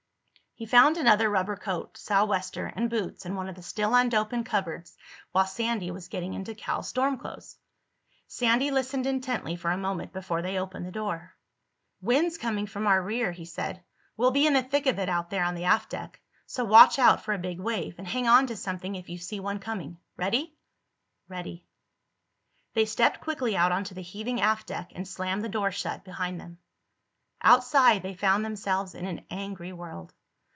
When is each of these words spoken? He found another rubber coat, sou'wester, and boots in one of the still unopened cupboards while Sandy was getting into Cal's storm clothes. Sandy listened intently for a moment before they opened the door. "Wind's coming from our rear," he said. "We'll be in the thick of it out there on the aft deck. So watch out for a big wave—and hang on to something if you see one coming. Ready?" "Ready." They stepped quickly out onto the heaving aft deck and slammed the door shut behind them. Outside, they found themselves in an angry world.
He 0.53 0.67
found 0.67 0.95
another 0.97 1.27
rubber 1.27 1.55
coat, 1.55 1.97
sou'wester, 1.97 2.67
and 2.67 2.87
boots 2.87 3.25
in 3.25 3.33
one 3.35 3.49
of 3.49 3.55
the 3.55 3.63
still 3.63 3.95
unopened 3.95 4.45
cupboards 4.45 4.95
while 5.31 5.47
Sandy 5.47 5.89
was 5.89 6.07
getting 6.07 6.35
into 6.35 6.53
Cal's 6.53 6.87
storm 6.87 7.17
clothes. 7.17 7.57
Sandy 8.27 8.69
listened 8.69 9.07
intently 9.07 9.55
for 9.55 9.71
a 9.71 9.77
moment 9.77 10.13
before 10.13 10.43
they 10.43 10.59
opened 10.59 10.85
the 10.85 10.91
door. 10.91 11.33
"Wind's 11.99 12.37
coming 12.37 12.67
from 12.67 12.85
our 12.85 13.01
rear," 13.01 13.31
he 13.31 13.45
said. 13.45 13.83
"We'll 14.15 14.29
be 14.29 14.45
in 14.45 14.53
the 14.53 14.61
thick 14.61 14.85
of 14.85 14.99
it 14.99 15.09
out 15.09 15.31
there 15.31 15.43
on 15.43 15.55
the 15.55 15.63
aft 15.63 15.89
deck. 15.89 16.21
So 16.45 16.63
watch 16.63 16.99
out 16.99 17.23
for 17.23 17.33
a 17.33 17.39
big 17.39 17.59
wave—and 17.59 18.07
hang 18.07 18.27
on 18.27 18.45
to 18.45 18.55
something 18.55 18.93
if 18.93 19.09
you 19.09 19.17
see 19.17 19.39
one 19.39 19.57
coming. 19.57 19.97
Ready?" 20.15 20.53
"Ready." 21.27 21.65
They 22.75 22.85
stepped 22.85 23.21
quickly 23.21 23.57
out 23.57 23.71
onto 23.71 23.95
the 23.95 24.01
heaving 24.03 24.39
aft 24.41 24.67
deck 24.67 24.91
and 24.93 25.07
slammed 25.07 25.43
the 25.43 25.49
door 25.49 25.71
shut 25.71 26.03
behind 26.03 26.39
them. 26.39 26.59
Outside, 27.41 28.03
they 28.03 28.13
found 28.13 28.45
themselves 28.45 28.93
in 28.93 29.07
an 29.07 29.25
angry 29.31 29.73
world. 29.73 30.13